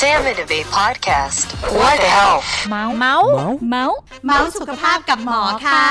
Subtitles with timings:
[0.00, 1.46] Sam and Abe podcast.
[1.78, 2.48] What the health?
[2.70, 3.28] เมาส์เมาส์
[3.70, 5.86] เมาส์เมาส์สุขภาพกับหมอค่ะ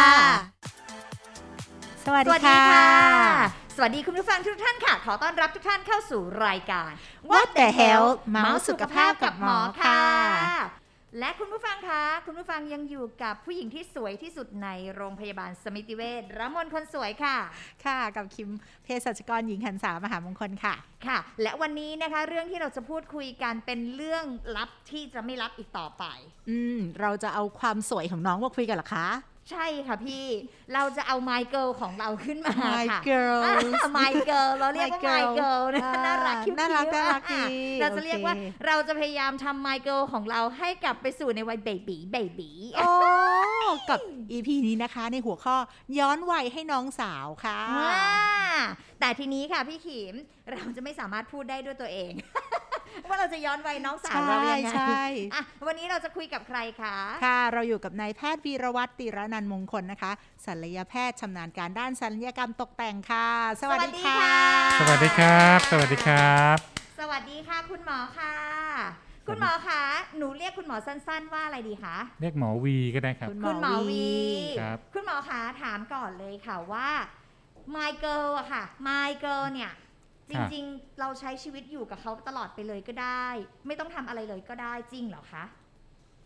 [2.05, 2.89] สวัสสดีวัสดีค่ะค่ะ
[3.75, 6.91] สวัสดีคุณผู้ฟังทุกท่านค่ะ ขอต้อนรับทุกท่านเข้าสู่รายการ
[7.29, 10.01] What the Health เมาส์สุขภาพกับหมอค่ะ
[10.47, 10.61] ค่ะ
[11.17, 17.37] และคุณผู้ฟังคะ คุณผู้ฟังยังอยู่กับผู้หญิงที่สวยที่สุดในโรงพยาบาลสมิติเวชรมนคนสวยค่ะ
[17.85, 18.49] ค่ะ กับคิม
[18.83, 20.75] เภสัชกรหญิงหันสามหามงคลค่ะ
[21.07, 24.25] ค่ะ และวันนี้นะคะเรื่องที่เราจะพูดคุยกันเป็นเรื่อง
[24.55, 26.03] ลับที่จะไม่ลับอีกต่อไป
[26.49, 29.07] อืม เราจะเอาความสวยของน้องมาคุยกันเหรอคะ
[29.51, 30.25] ใช่ค่ะพี่
[30.73, 33.55] เราจะเอา My Girl ของเราขึ้นมา My ค่ะ Girl อ่า
[33.97, 42.89] My Girl เราเรียกว่า My My Girl Girl นะอ่าน่ารักคิ้วๆน่ารักน่ารักอะดีเราจะเรียกว่าโอเคเราจะพยายามทำ My Girl ของเราให้กลับไปสู่ในวัยเบบีเบบีโอ้
[43.89, 43.99] กับ
[44.31, 45.55] EP นี้นะคะ ในหัวข้อ
[45.99, 48.09] ย้อนวัยให้น้องสาวค่ะว้า
[48.99, 50.15] แต่ทีนี้ค่ะพี่ขิม
[50.51, 52.11] เราจะไม่สามารถพูดได้ด้วยตัวเอง
[53.09, 60.11] ว่าเราจะย้อนวัยน้องสาวเรายังไงใช่ใช่อะวันนี้เราจะคุยกับใครคะ ค่ะ เราอยู่กับนายแพทย์วีรวัตรติระนันท์มงคลนะคะ
[60.45, 63.27] ศัลยแพทย์ชำนาญการด้านศัลยกรรมตกแต่งค่ะ
[63.61, 64.23] สวัสดีค่ะ
[64.81, 66.57] สวัสดีครับ สวัสดีครับ
[66.99, 68.33] สวัสดีค่ะ คุณหมอค่ะ
[69.27, 69.83] คุณหมอคะ
[70.17, 74.09] หนูเรียกคุณหมอสั้น ๆ ว่าอะไรดีคะเรียกหมอวีก็ได้ครับ คุณคุณหมอวี
[74.61, 76.89] ครับคุณหมอคะถามก่อนเลยค่ะว่า
[77.75, 79.71] My Girl อะค่ะ My Girl เนี่ย
[80.31, 83.27] จครับริงๆ เราใช้ชีวิตอยู่กับเขาตลอดไปเลยก็ได้
[83.67, 85.43] ไม่ต้องทำอะไรเลยก็ได้จริงเหรอคะ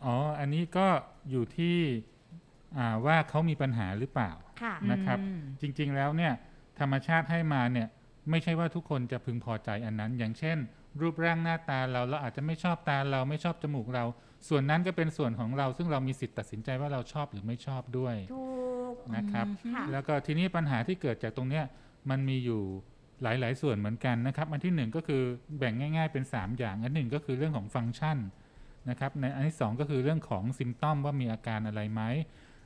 [0.04, 0.88] อ๋อ อันนี้ก็
[1.30, 1.78] อยู่ที่
[2.78, 4.32] อ่าว่าเขามีปัญหาหรือเปล่า
[4.62, 6.34] ค่ะนะครับอืมจริงๆแล้วเนี่ย
[6.80, 7.88] ธรรมชาติให้มาเนี่ย
[8.30, 10.58] ไม่ใช่ว่าทุกคนจะพึงพอใจอันนั้น อย่างเช่น
[11.02, 14.04] รูปร่างหน้าตาเราเราอาจจะไม่ชอบตาเราไม่ชอบจมูกเรา
[14.48, 18.48] ส่วนนั้นก็เป็นส่วนของเรา ซึ่งเรามีสิทธิ์ตัดสินใจว่าเราชอบหรือไม่ชอบด้วยถู
[18.94, 21.66] กนะครับค่ะแล้วก็ทีนี้ปัญหาที่เกิดจากตรงเนี้ย
[22.10, 22.62] มันมีอยู่
[23.24, 25.22] หลาย ๆ ส่วนเหมือนกันนะครับ อันที่หนึ่งก็คือ
[25.60, 28.18] แบ่งง่าย ๆ เป็น 3 อย่าง อันหนึ่งก็คือเรื่องของฟังก์ชัน
[28.90, 32.02] นะครับในอันที่สองก็คือเรื่องของซิมตอมว่ามีอาการอะไรไหม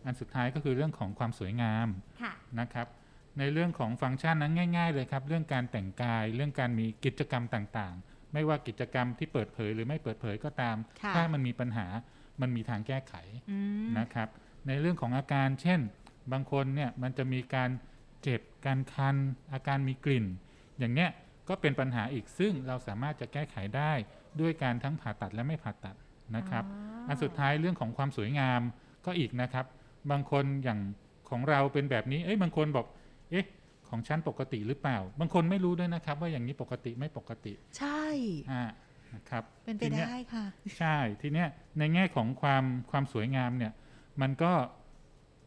[0.06, 1.88] อันสุดท้ายก็คือเรื่องของความสวยงาม
[2.22, 2.88] ค่ะนะครับ
[3.40, 11.88] ในเรื่องของฟังก์ชันนั้นง่าย ๆ เลยครับ เรื่องการแต่งกายเรื่องการมีกิจกรรมต่างๆ ไม่ว่ากิจกรรมที่เปิดเผยหรือไม่เปิดเผยก็ตามค่ะถ้ามันมีปัญหา
[12.41, 13.13] มันมีทางแก้ไข
[13.51, 14.29] อืมนะครับ
[14.67, 15.79] ในเรื่องของอาการเช่น
[16.31, 17.69] บางคนเนี่ยมันจะมีการ
[18.23, 19.16] เจ็บการคัน
[19.53, 20.25] อาการมีกลิ่น
[20.80, 21.10] อย่างเนี้ย
[21.50, 23.92] ก็เป็นปัญหาอีกซึ่งเราสามารถจะแก้ไขได้
[24.42, 25.96] ด้วยการทั้งผ่าตัดและไม่ผ่าตัด
[26.36, 26.64] นะครับ
[27.08, 28.62] อันสุดท้ายเรื่องของความสวยงาม
[29.06, 29.66] ก็อีกนะครับ
[30.12, 30.80] บางคนอย่าง
[31.30, 32.86] ของเราเป็นแบบนี้ เอ้ยบางคนบอก
[33.32, 33.46] เอ๊ะ
[33.90, 38.06] ของฉันปกติหรือเปล่า บางคนไม่รู้ด้วยนะครับ ว่าอย่างนี้ปกติไม่ปกติ ใช่
[38.52, 38.64] อ่า
[39.16, 40.46] นะครับเป็นไปทียได้ค่ะ
[40.78, 41.48] ใช่ทีเนี้ย
[41.80, 43.74] ในแง่ของความความสวยงามเนี่ย
[44.22, 44.54] มันก็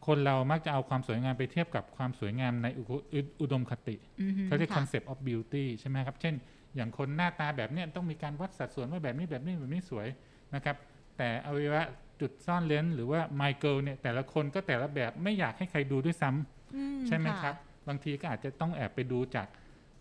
[0.07, 2.83] คนเรามักจะเอาความสวยงามไปเทียบกับความสวยงามในอุ
[3.15, 6.35] อุอุดมคติอือฮึเขาเรียกค่ะ concept of beauty ใช่ไหมครับ เช่น
[6.77, 10.09] อย่างคนหน้าตาแบบเนี้ยต้องมีการวัดสัดส่วนว่าแบบนี้แบบนี้แบบนี้สวย
[10.55, 10.77] นะครับ
[11.19, 11.83] แต่อวัยวะ
[12.21, 17.55] จุดซ่อนเลนหรือว่า my girl เนี่ยแต่ละคนก็แต่ละแบบไม่อยากให้ใครดูด้วยซ้ำอืใช่ไหมะครับ
[17.89, 19.49] บางทีก็อาจจะต้องแอบไปดูจาก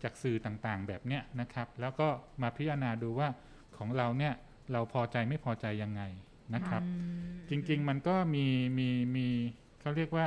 [0.02, 2.08] จากสื่อต่างๆ แบบเนี้ยนะครับ แล้วก็
[2.42, 3.28] มาพิจารณาดูว่า
[3.76, 4.34] ของเราเนี่ย
[4.72, 6.02] เราพอใจไม่พอใจยังไง
[6.54, 6.92] นะครับอื
[7.28, 8.46] มจริงๆมันก็มี
[8.78, 9.28] มีมี
[9.80, 10.26] เขาเรียกว่า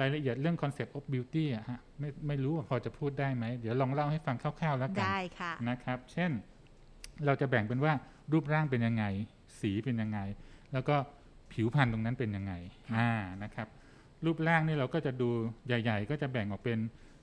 [0.00, 6.30] รายละเอียดเรื่อง concept of beauty อะฮะไม่ไม่รู้ว่าพอจะพูดได้ไหม เดี๋ยวลองเล่าให้ฟังคร่าวๆแล้วกันได้ค่ะนะครับ เช่น
[7.26, 7.92] เราจะแบ่งเป็นว่า
[8.32, 9.04] รูปร่างเป็นยังไง
[9.60, 10.20] สีเป็นยังไง
[10.72, 10.96] แล้วก็
[11.52, 12.54] ผิวพรรณตรงนั้นเป็นยังไง
[12.96, 13.10] อ่า
[13.42, 13.68] นะครับ
[14.24, 15.30] รูปร่างนี่เราก็จะดู
[15.66, 16.78] ใหญ่ ๆ ก็จะแบ่งออกเป็น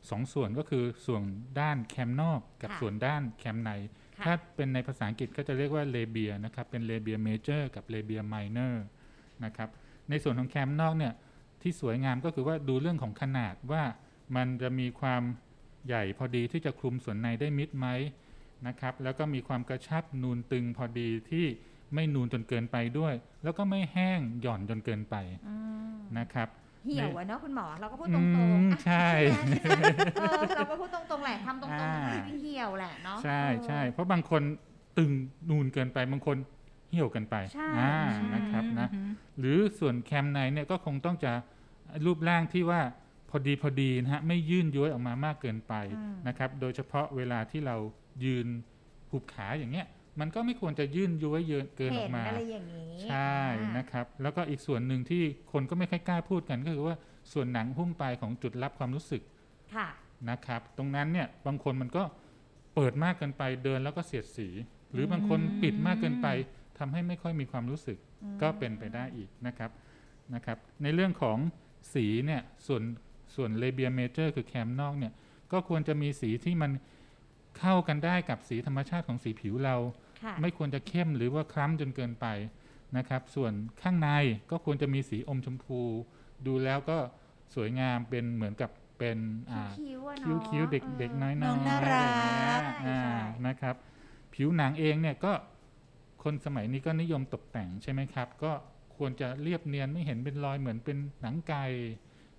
[0.10, 1.24] สองส่วนก็คือส่วน
[1.60, 3.72] ด้านแคมนอกกับค่ะส่วนด้านแคมใน
[4.18, 8.86] ค่ะถ้าเป็นในภาษาอังกฤษก็จะเรียกว่า labia นะครับ เป็น labia major กับ labia minor
[9.46, 9.70] นะครับ
[10.10, 11.14] ในส่วนของแคมนอกเนี่ย
[11.62, 13.84] ที่สวยงามก็คือว่าดูเรื่องของขนาดว่า
[14.36, 15.22] มันจะมีความ
[15.88, 17.88] ใหญ่พอดีที่จะคลุมส่วนในได้มิดไหม
[18.68, 21.46] นะครับ แล้วก็มีความกระชับนูนตึงพอดีที่
[21.94, 25.16] ไม่นูนจนเกินไปด้วย แล้วก็ไม่แห้งหย่อนจนเกินไป
[25.48, 25.56] อื
[25.94, 26.48] มนะครับ
[26.86, 29.10] เหี่ยวอะเนาะคุณหมอเราก็พูดตอืรงมๆอะใช่
[30.20, 34.42] เออเราก็พูดตรงๆแหละทำตรงๆอ่ามันก็เหี่ยวแหละเนาะใช่เออใช่เพราะบางคน
[34.98, 35.12] ตึง
[35.50, 36.38] นูนเกินไปบางคน
[36.90, 39.10] เหี่ยวเกินไปใช่อ่าใช่นะครับนะอือฮึ
[39.40, 41.32] หรือส่วนแคมในเนี่ยก็คงต้องจะ
[42.06, 42.82] รูปร่างที่ว่า
[43.30, 47.76] พอดีพอดีนะฮะไม่ยื่นย้อยออกมามากเกินไปอืมนะครับ โดยเฉพาะเวลาที่เรา
[48.26, 48.48] ยืน
[49.12, 49.88] หุบขาอย่างเงี้ย
[50.20, 53.38] มันก็ไม่ควรจะยื่นย้อยเยินเกินอเห็อนกมาอะไรอย่างนี้ใช่
[53.78, 56.96] นะครับ แล้วก็อีกส่วนหนึ่งที่คนก็ไม่ค่อยกล้าพูดกันก็คือว่า
[57.34, 59.22] ส่วนหนังหุ้มปลายของจุดรับความรู้สึก
[59.76, 59.88] ค่ะ
[60.30, 62.04] นะครับ ตรงนั้นเนี่ยบางคนมันก็
[62.76, 64.48] เปิดมากเกินไปเดินแล้วก็เสียดสี
[64.92, 66.28] หรือบางคนปิดมากเกินไป
[66.80, 67.98] ทำให้ไม่ค่อยมีความรู้สึก
[68.42, 69.72] ก็เป็นไปได้อีกนะครับ
[70.36, 71.38] นะครับ ในเรื่องของ
[71.94, 72.84] สีเนี่ยส่วน
[73.36, 75.14] ส่วนเลเบียเมเจอร์คือแคมนอกเนี่ย
[75.52, 76.72] ก็ควรจะมีสีที่มัน
[77.60, 79.76] เข้ากันได้กับสีธรรมชาติของสีผิวเรา
[80.24, 82.26] ค่ะไม่ควรจะเข้มหรือว่าคล้ำจนเกินไป
[82.98, 84.10] นะครับ ส่วนข้างใน
[84.52, 85.82] ก็ควรจะมีสีอมชมพู
[86.46, 86.98] ดูแล้วก็
[87.56, 89.18] สวยงามเป็นเหมือนกับเป็น
[89.52, 93.76] อ่าคิ้วๆอะคิ้วเนาะคิ้วเด็กเด็กน้อยๆน้องน่ารักอะไรอย่างเงี้ยใช่อ่าใช่นะครับ
[94.34, 95.32] ผิวหนังเองเนี่ยก็
[96.24, 98.52] คนสมัยนี้ก็นิยมตกแต่งใช่ไหมครับ ก็
[98.98, 101.66] ควรจะเรียบเนียนไม่เห็นเป็นรอยเหมือนเป็นหนังไก่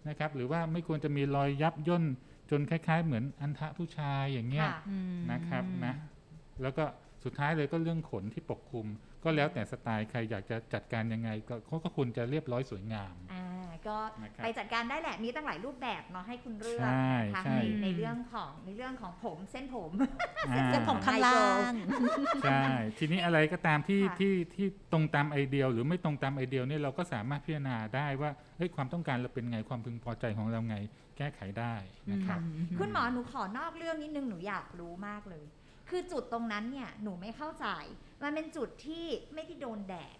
[0.09, 2.05] นะครับ หรือว่าไม่ควรจะมีรอยยับย่น
[2.51, 5.95] จนคล้าย ๆ เหมือนอันทะผู้ชายอย่างเงี้ยค่ะอืมนะครับนะ
[6.63, 6.85] แล้วก็
[7.25, 8.87] สุดท้ายเลยก็เรื่องขนที่ปกคลุม
[9.25, 13.45] ก็แล้วแต่สไตล์ใครอยากจะจัดการยังไง ก็เขาก็ควรจะเรียบร้อยสวยงามอ่า
[13.89, 19.93] ก็นะครับไปจัดการได้แหละมีตั้งหลายรูปแบบเนาะให้คุณเลือกใช่นะคะใช่ในในเรื่องของในเรื่องของผมเส้นผม
[20.51, 21.73] อ่าเส้นผมข้างล่าง
[22.43, 22.65] ใช่
[22.99, 30.77] ทีนี้อะไรก็ตามที่ค่ะที่ที่ตรงตามไอเดียหรือไม่ตรงตามไอเดียเนี่ยเราก็สามารถพิจารณาได้ว่าเฮ้ยความต้องการเราเป็นไงความพึงพอใจของเราไง
[31.17, 31.75] แก้ไขได้
[32.13, 32.41] นะครับ
[32.79, 35.45] คุณหมอหนูขอนอกเรื่องนิดนึงหนูอยากรู้มากเลย
[35.89, 37.67] คือจุดตรงนั้นเนี่ยหนูไม่เข้าใจ
[38.23, 39.05] มันเป็นจุดที่
[39.35, 40.20] ไม่ได้โดนแดดค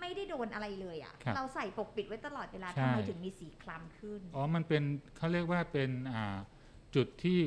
[0.00, 4.82] ไม่ได้โดนอะไรเลยอะครับเราใส่ปกปิดไว้ตลอดเวลาใช่ทำไมถึงมีสีคล้ำขึ้น อ๋อ มันเป็น
[5.16, 6.38] เขาเรียกว่าเป็นอ่า
[6.96, 7.40] จุดที่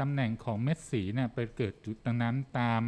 [0.00, 2.82] ตำแหน่งของเม็ดสีเนี่ยไปเกิดจุดตรงนั้นตาม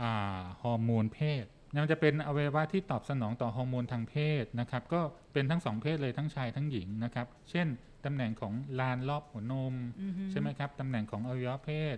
[0.00, 1.44] อ่าฮอร์โมนเพศ
[1.82, 5.00] มันจะเป็นอวัยวะที่ตอบสนองต่อฮอร์โมนทางเพศนะครับ ก็
[5.32, 7.66] เป็นทั้งสองเพศเลยทั้งชายทั้งหญิงนะครับ เช่น
[8.04, 9.74] ตำแหน่งของลานรอบหัวนม
[10.30, 11.96] ใช่ไหมครับตำแหน่งของอวัยวะเพศ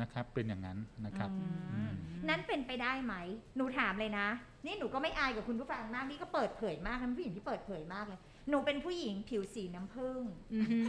[0.00, 1.30] นะครับ เป็นอย่างนั้นนะครับ
[1.72, 1.92] อืม
[2.28, 3.14] นั้นเป็นไปได้ไหม
[3.56, 4.26] หนูถามเลยนะ
[4.66, 10.22] นี่หนูก็ไม่อายกับคุณผู้ฟังมาก นี่ก็เปิดเผยมากนะผู้หญิงที่เปิดเผยมากเลย หนูเป็นผู้หญิงผิวสีน้ำผึ้ง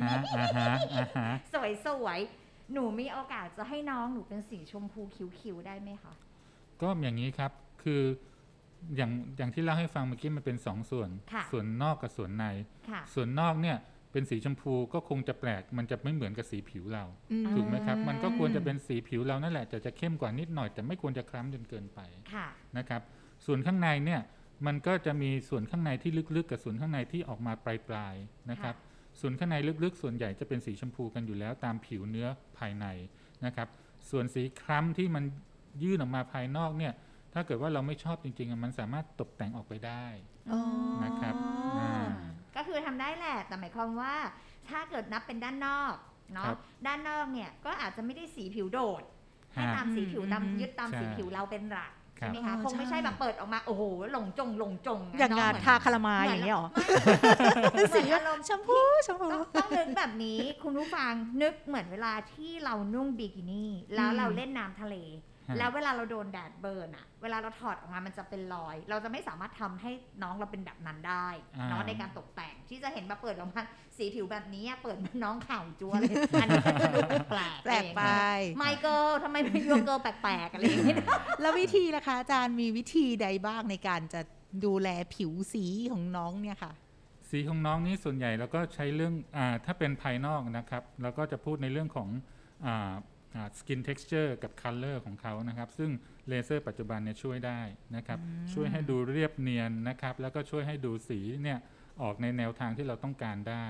[0.03, 6.13] ฮะอ่าฮะอ่าฮะสวยสวยๆหนูมีโอกาสจะให้น้องหนูเป็นสีชมพูคิ้วๆได้ไหมคะ
[6.81, 7.51] ก็อย่างนี้ครับ
[7.83, 8.01] คือ
[8.95, 12.45] อย่างอย่างที่เล่าให้ฟังเมื่อกี้มันเป็นสองส่วนค่ะส่วนนอกกับส่วนใน
[12.89, 13.77] ค่ะส่วนนอกเนี่ย
[14.11, 21.99] เป็นสีชมพูก็คงจะแปลก มันจะไม่เหมือนกับสีผิวเราอืมถูกไหมครับอืมมันก็ควรจะเป็นสีผิวเรานั่นแหละแต่จะเข้มกว่านิดหน่อย แต่ไม่ควรจะคล้ำจนเกินไป
[22.33, 22.47] ค่ะ
[22.77, 23.01] นะครับ
[23.45, 24.21] ส่วนข้างในเนี่ย
[24.65, 28.75] มันก็จะมีส่วนข้างในที่ลึกๆ กับส่วนข้างในที่ออกมาปลายๆนะครับ
[29.19, 32.85] ส่วนข้างในลึกๆ ส่วนใหญ่จะเป็นสีชมพูกันอยู่แล้วตามผิวเนื้อภายใน
[33.45, 33.67] นะครับ
[34.09, 35.23] ส่วนสีคล้ำที่มัน
[35.83, 36.93] ยื่นออกมาภายนอกเนี่ย
[37.33, 40.05] ถ้าเกิดว่าเราไม่ชอบจริงๆอะมันสามารถตกแต่งออกไปได้
[40.51, 40.59] อ๋อ
[41.03, 41.35] นะครับ
[41.79, 42.10] อ่าก็
[42.71, 44.13] คือทำได้แหละ แต่หมายความว่า
[44.69, 45.95] ถ้าเกิดนับเป็นด้านนอก
[46.33, 49.03] เนาะครับด้านนอกเนี่ยก็อาจจะไม่ได้สีผิวโดด
[49.53, 56.67] ให้ฮะตามสีผิวตามอืมยึดตามใช่สีผิวเราเป็นหลักครัใช่บไหมคะอ๋อคงไม่ใช่ใช่แบบเปิดออกมา โอ้โหหลงจงหลงจงอย่างงานเะทาคารามาอย่างนี้ยหรอ
[57.71, 69.91] เหมือนสีอารมณ์ชมพูชมพูต้องต้องนึกแบบนี้ คุณผู้ฟังนึกเหมือนเวลาที่เรานุ่งบิกินี่ แล้วอืมเราเล่นน้ำทะเลฮะ แล้วเวลาเราโดนแดดเบิร์นอะเวลาเราถอดออกมามันจะเป็นรอย เราจะไม่สามารถทำให้
[70.23, 71.27] น้องเราเป็นแบบนั้นได้
[71.57, 73.63] อ่าเนาะในการตกแต่งที่จะเห็นมาเปิดออกมา
[73.97, 76.99] สีผิวแบบนี้อะเปิดมาน้องข่าวจัวเลยอันนี้ก็จะดู
[77.29, 78.01] แปลกๆแปลกไป
[78.57, 80.97] ไมเคิลทำไมเป็นยูเกิลแปลกๆอะไรอย่างเงี้ย
[81.41, 84.21] แล้ววิธีล่ะคะอาจารย์มีวิธีใดบ้างในการจะ
[84.65, 86.73] ดูแลผิวสีของน้องเนี่ยค่ะ
[87.29, 92.07] สีของน้องนี่ส่วนใหญ่เราก็ใช้เรื่องอาถ้าเป็นภายนอกนะครับเราก็จะพูดในเรื่องของ
[93.59, 95.89] skin texture กับ color ของเขานะครับ ซึ่ง
[96.27, 97.61] เลเซอร์ปัจจุบันเนี่ยช่วยได้
[97.95, 98.19] นะครับ
[98.53, 101.59] ช่วยให้ดูเรียบเนียนนะครับ แล้วก็ช่วยให้ดูสีเนี่ย
[102.01, 103.67] ออกในแนวทางที่เราต้องการได้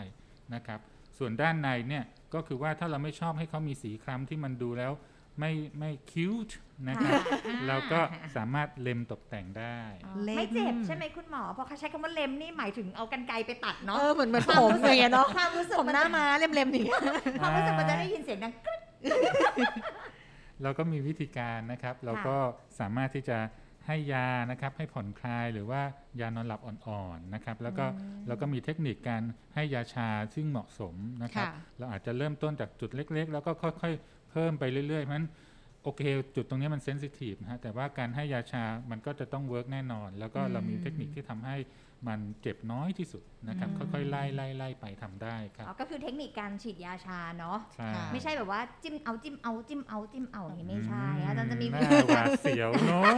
[0.54, 0.80] นะครับ
[1.18, 2.04] ส่วนด้านในเนี่ย
[2.34, 4.92] ก็คือว่าถ้าเราไม่ชอบให้เขามีสีคล้ำที่มันดูแล้ว
[5.40, 6.34] ไม่ไม่ cute
[6.88, 7.20] นะครับ
[7.68, 8.00] เราก็
[8.36, 9.80] สามารถเล็มตกแต่งได้
[10.26, 17.02] เล็มไม่เจ็บใช่ไหมคุณหมอเพราะเขาใช้คำว่าเล็มนี่หมายถึงเอากันไกรไปตัดเนาะเออเหมือนเหมือนผมอย่างเงี้ยเนาะความรู้สึกผมหน้ามาเล็มๆอย่างเงี้ย
[17.42, 18.80] ความรู้สึกมันจะได้ยินเสียงดังกรึ๊ด
[20.64, 22.38] เราก็มีวิธีการนะครับ เราก็
[22.80, 23.38] สามารถที่จะ
[23.88, 25.82] ให้ยานะครับให้ผ่อนคลายหรือว่า
[26.20, 27.86] ยานอนหลับอ่อนๆนะครับ แล้วก็
[28.28, 29.24] เราก็มีเทคนิคการ
[29.56, 35.30] ให้ยาชาซึ่งเหมาะสมนะครับค่ะเราอาจจะเริ่มต้นจากจุดเล็ก ๆ แล้วก็ค่อยๆ เพิ่มไปเรื่อยๆเพราะฉะนั้น
[35.84, 36.02] โอเค
[36.36, 41.56] จุดตรงนี้มัน sensitive นะฮะแต่ว่าการให้ยาชามันก็จะต้อง work แน่นอน แล้วก็เรามีเทคนิคที่ทำให้
[42.08, 53.14] มันเจ็บน้อยที่สุดนะครับ ค่อยๆไล่ไล่ไล่ไปทำได้ครับอ๋อก็คือเทคนิคการฉีดยาชาเนาะใช่ค่ะไม่ใช่แบบว่าจิ้มเอาจิ้มเอาจิ้มเอาจิ้มเอาอย่างนี้ไม่ใช่อาจารย์จะมีหน้าหวาดเสียวเนาะ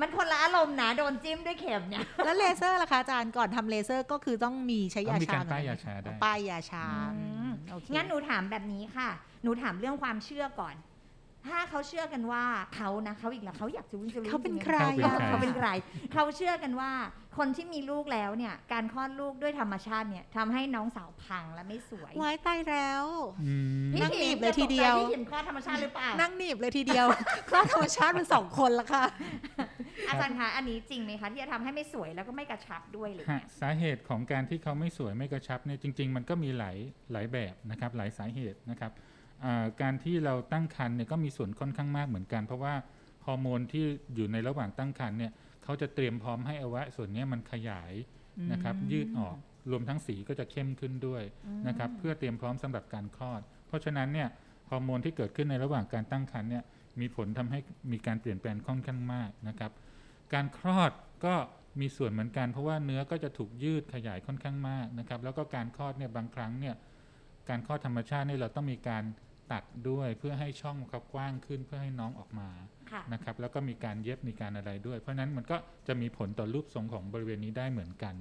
[0.00, 9.10] มันคนละอารมณ์นะโดนจิ้มด้วยเข็มเนี่ยแล้วเลเซอร์ล่ะคะอาจารย์ก่อนทำเลเซอร์ก็คือต้องมีใช้ยาต้องมีชาการป้ายยาชาได้ป้ายยาชาอืมโอเคงั้นหนูถามแบบนี้ค่ะ
[9.42, 10.74] หนูถามเรื่องความเชื่อก่อน
[11.48, 12.44] ถ้าเขาเชื่อกันว่า
[12.76, 15.68] เขานะเขาอีกแล้วเขาอยากจะรู้จะรู้เขาเป็นจงๆใครเขาเป็นอะใครเขาเป็นใคร
[16.12, 16.90] เขาเชื่อกันว่า
[17.38, 23.04] คนที่มีลูกแล้วเนี่ยการคลอดลูกด้วยธรรมชาติเนี่ยทำให้น้องสาวพังและไม่สวยไว้ใต้แล้ว
[23.44, 23.54] อื
[23.88, 27.06] มพี่นั่งขิหนีมบเลยทีเดียวจะตกใจพี่ขิมคลอดธรรมชาติหรือเปล่านั่งหนีบเลยทีเดียว
[27.48, 29.04] คลอดธรรมชาติเป็นสองคนละค่ะ
[30.08, 36.76] อาจารย์คะอันนี้จริงไหมคะที่จะทำให้ไม่สวยแล้วก็ไม่กระชับด้วยเลยฮะสาเหตุของการที่เขาไม่สวยไม่กระชับเนี่ยจริง ๆ มันก็มีหลาย
[37.12, 39.21] หลายแบบนะครับหลายสาเหตุนะครับอ่า
[39.80, 42.74] การที่เราตั้งครรภ์เนี่ยก็มีส่วนค่อนข้างมากเหมือนกัน เพราะว่า
[43.26, 43.84] ฮอร์โมนที่
[44.14, 45.32] อยู่ในระหว่างตั้งครรภ์เนี่ย
[45.64, 47.92] เขาจะเตรียมพร้อมให้อวัยวะส่วนเนี้ยมันขยาย
[48.52, 49.36] นะครับยืดออก
[49.70, 51.22] รวมทั้งสีก็จะเข้มขึ้นด้วย
[51.68, 54.28] นะครับเพื่อเตรียมพร้อมสำหรับการคลอด เพราะฉะนั้นเนี่ย
[54.70, 56.64] ฮอร์โมนที่เกิดขึ้นในระหว่างการตั้งครรภ์เนี่ย
[57.00, 57.58] มีผลทำให้
[57.92, 59.72] มีการเปลี่ยนแปลงค่อนข้างมากนะครับ
[60.34, 60.92] การคลอด
[61.24, 61.34] ก็
[61.80, 66.74] มีส่วนเหมือนกัน เพราะว่าเนื้อก็จะถูกยืดขยายค่อนข้างมากนะครับ แล้วก็การคลอดเนี่ยบางครั้งเนี่ย
[67.48, 69.04] การคลอดธรรมชาติเนี่ยเราต้องมีการ
[69.52, 72.48] ตัดด้วยเพื่อให้ช่องเขากว้างขึ้นเพื่อให้น้องออกมา
[72.92, 75.56] ค่ะนะครับ แล้วก็มีการเย็บมีการอะไรด้วย เพราะฉะนั้นมันก็
[75.88, 78.14] จะมีผลต่อรูปทรงของบริเวณนี้ได้เหมือนกัน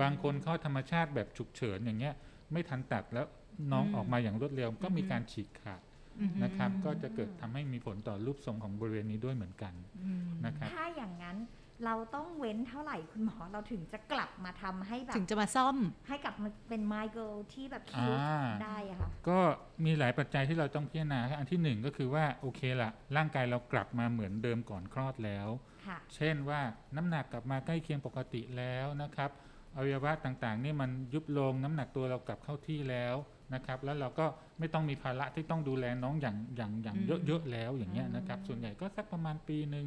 [0.00, 2.14] บางคนคลอดธรรมชาติแบบฉุกเฉินอย่างเงี้ย
[2.52, 3.26] ไม่ทันตัดแล้ว
[3.72, 5.82] น้องอืมออกมาอย่างรวดเร็วก็มีอือฮึการฉีกขาด
[6.20, 11.36] อืมนะครับ ก็จะเกิดทำให้มีผลต่อรูปทรงของบริเวณนี้ด้วยเหมือนกันอืมนะครับถ้าอย่างนั้น
[11.84, 15.76] เราต้องเว้นเท่าไหร่คุณหมอเราถึงจะกลับมาทำให้แบบ ถึงจะมาซ่อม
[16.08, 19.38] ให้กลับมาเป็นไมเกิลที่แบบคิวอ่าได้อะค่ะ ก็
[19.84, 25.48] มีหลายปัจจัยที่เราต้องพิจารณาครับอันที่หนึ่งก็คือว่าโอเคละร่างกายเรากลับมาเหมือนเดิมก่อนคลอดแล้ว
[25.86, 26.60] ค่ะเช่นว่า
[26.96, 29.30] น้ำหนักกลับมาใกล้เคียงปกติแล้วนะครับ
[29.76, 33.14] อวัยวะต่างๆนี่มันยุบลงน้ำหนักตัวเรากลับเข้าที่แล้ว
[33.54, 34.26] นะครับ แล้วเราก็
[34.58, 39.86] ไม่ต้องมีภาระที่ต้องดูแลน้องอย่างอย่างอย่างอืมเยอะๆแล้วอย่างเงี้ยนะครับอืมส่วนใหญ่ก็สักประมาณปีหนึ่ง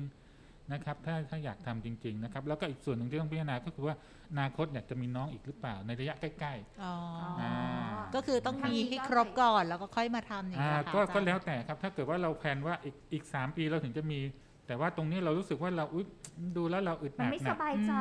[0.74, 3.96] นะครับถ้าถ้าอยากทำจริงๆนะครับแล้วก็อีกส่วนหนึ่งที่ต้องพิจารณาก็คือว่า
[4.32, 6.94] อนาคตอยากจะมีน้องอีกหรือเปล่าในระยะใกล้ๆอ๋อ
[7.42, 7.54] ออ่า
[8.16, 14.20] ก็คือต้องมีให้ครบก่อนแล้วก็ค่อยมาทำอย่างอ่าเงี้ยค่ะก็อาจารย์ก็แล้วแต่ครับถ้าเกิดว่าเราแพลนว่าอีกอีกสามปีเราถึงจะมี
[14.68, 16.06] แต่ว่าตรงนี้เรารู้สึกว่าเราอุ๊ย
[16.58, 17.92] ดูแล้วเราอึดมันอัดไม่สนะบายใจ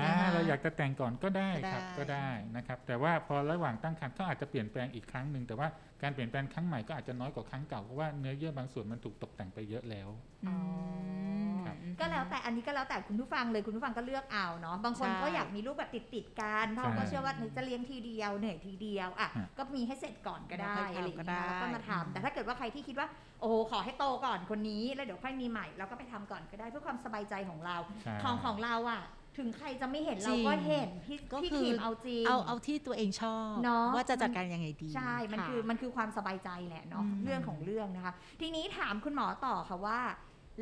[0.00, 5.68] อ่าเราอยากจะแต่งก่อนก็ได้ครับก็ก็ได้ได้นะครับ แต่ว่าพอระหว่างตั้งครรภ์เขาอาจจะเปลี่ยนแปลงอีกครั้งหนึ่งแต่ว่า
[6.02, 10.08] การเปลี่ยนแปลงครั้งใหม่ก็อาจจะน้อยกว่าครั้งเก่าเพราะว่าเนื้อเยื่อบางส่วนมันถูกตกแต่งไปเยอะแล้ว
[10.44, 11.51] อืมครับ
[12.00, 23.08] ก็แล้วแต่อันนี้ก็แล้วแต่คุณผู้ฟังเลยคุณผู้ฟังก็เลือกเอาเนาะบางคนใช่ก็อยากมีลูกแบบติดติดๆกันเพราะเขาก็ใช่เชื่อว่าจะเลี้ยงทีเดียวเหนื่อยทีเดียวอะฮะก็มีให้เสร็จก่อนก็ได้แล้วค่อยทำอะไรอย่างก็เงี้ยได้แล้วก็มาทำแต่ถ้าเกิดว่าใครที่คิดว่า
[23.40, 29.02] โอ้โหขอให้โตก่อนคนนี้แล้วเดี๋ยวค่อยมีใหม่เราก็ไปทำก่อนก็ได้เพื่อความสบายใจของเราใช่ของของเราอะ
[29.38, 40.00] ถึงใครจะไม่เห็นจเราริงก็เห็นพี่ก็พี่คือขีมเอาจริงเอาเอาที่ตัวเองชอบเนาะว่าจะจัดการยังไงดี ใช่ มันะคือมันคือความสบายใจแหละเนาะอืมเรื่องของเรื่องนะคะ ทีนี้ถามคุณหมอต่อค่ะว่า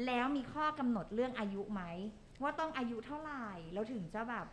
[0.07, 1.83] แล้วมีข้อกำหนดเรื่องอายุไหม
[2.43, 4.47] ว่าต้องอายุเท่าไหร่เราถึงจะแบบ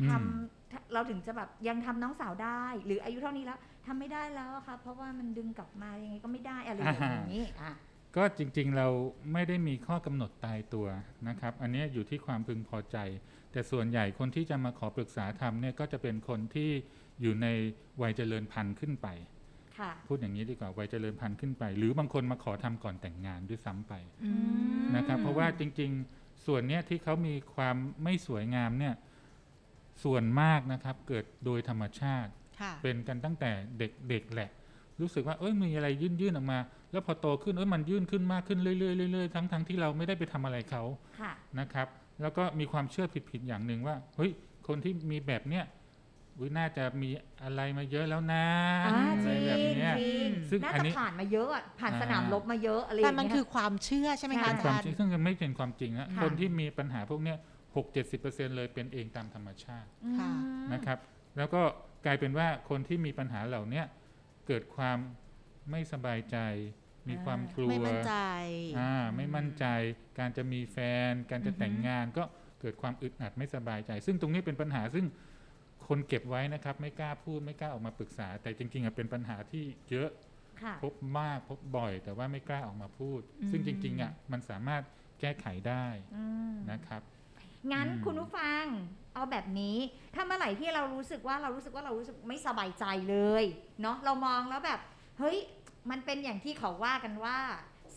[0.00, 7.72] อืทมำเราถึงจะแบบยังทำน้องสาวได้ หรืออายุเท่านี้แล้วทำไม่ได้แล้วอะค่ะเพราะว่ามันดึงกลับมายังไงก็ไม่ได้อะไรอย่างนี้อะ
[8.16, 8.88] ก็จริงๆเรา
[9.32, 10.86] ไม่ได้มีข้อกำหนดตายตัว
[11.28, 12.96] นะครับ อันเนี้ยอยู่ที่ความพึงพอใจ
[13.52, 16.70] แต่ส่วนใหญ่คนที่จะมาขอปรึกษาทำเนี่ยก็จะเป็นคนที่
[17.20, 17.46] อยู่ใน
[18.02, 19.39] วัยเจริญพันธุ์ขึ้นไปค่ะ
[20.08, 23.92] พูดอย่างนี้ดีกว่าวัยเจริญพันธุ์ขึ้นไป หรือบางคนมาขอทำก่อนแต่งงานด้วยซ้ำไป
[24.24, 24.32] อื
[24.80, 28.94] มนะครับ เพราะว่าจริง ๆ ส่วนเนี้ยที่เขามีความไม่สวยงามเนี่ย
[30.04, 34.50] ส่วนมากนะครับ เกิดโดยธรรมชาติค่ะเป็นกันตั้งแต่เด็กๆแหละ
[35.00, 36.58] รู้สึกว่าเอ้ยมีอะไรยื่นๆออกมา
[36.92, 38.76] แล้วพอโตขึ้นเอ้ยมันยื่นขึ้นมากขึ้นเรื่อ
[39.08, 40.82] ยๆเรื่อยๆทั้งๆที่เราไม่ได้ไปทำอะไรเขา
[41.20, 41.88] ค่ะนะครับ
[42.22, 44.30] แล้วก็มีความเชื่อผิดๆอย่างหนึ่งว่าเฮ้ย
[44.68, 45.64] คนที่มีแบบเนี้ย
[46.40, 47.10] อุ๊ยน่าจะมี
[47.42, 48.46] อะไรมาเยอะแล้วนะ
[48.86, 57.38] อ่าอะจไรริงแบบเนี้ยจริงซึ่งน่าอันจะนี้ผ่านมาเยอะอะผ่านอ่าสนามรบมาเยอะอะไรอแต่ย่างมันเงี้ยคือความเชื่อใช่ไหมใช่คะเป็นอาความจารจริงย์ซึ่งมันไม่เป็นความจริงนะค่ะคนที่มีปัญหาพวกเนี้ย
[57.76, 60.98] หกเจ็ดสิบเปอร์เซ็นเลยเป็นเองตามธรรมชาติค่ะอืมนะครับ
[61.38, 61.62] แล้วก็
[62.06, 63.86] กลายเป็นว่าคนที่มีปัญหาเหล่าเนี้ย
[64.46, 64.98] เกิดความ
[65.70, 66.38] ไม่สบายใจ
[67.08, 68.14] มีความกลัว ไม่มั่นใจ
[68.78, 69.66] อ่าไม่มั่นใจ
[70.18, 70.78] การจะมีแฟ
[71.10, 72.24] น การจะแต่งงานก็
[72.60, 75.06] เกิดความอึดอัดไม่สบายใจ ซึ่งตรงนี้เป็นปัญหาซึ่ง
[75.90, 80.10] คนเก็บไว้นะครับ ไม่กล้าพูดไม่กล้าออกมาปรึกษา แต่จริงๆอะเป็นปัญหาที่เยอะ
[80.62, 84.82] ค่ะพบมากพบบ่อย แต่ว่าไม่กล้าออกมาพูดอืมซึ่งจริงๆอะมันสามารถ
[85.20, 87.02] แก้ไขได้อืมนะครับ
[87.72, 88.62] งั้นอืมคุณผู้ฟัง
[89.14, 89.76] เอาแบบนี้
[90.14, 93.44] ถ้าเมื่อไหร่ที่เรารู้สึกว่าเรารู้สึกว่าเรารู้สึกไม่สบายใจเลย
[93.82, 94.80] เนาะเรามองแล้วแบบ
[95.18, 95.38] เฮ้ย
[95.90, 97.38] มันเป็นอย่างที่เขาว่ากันว่า